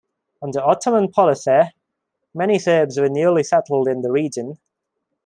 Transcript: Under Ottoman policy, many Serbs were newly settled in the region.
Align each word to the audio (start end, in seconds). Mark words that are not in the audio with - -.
Under 0.41 0.61
Ottoman 0.61 1.11
policy, 1.11 1.59
many 2.33 2.57
Serbs 2.57 2.99
were 2.99 3.07
newly 3.07 3.43
settled 3.43 3.87
in 3.87 4.01
the 4.01 4.11
region. 4.11 4.57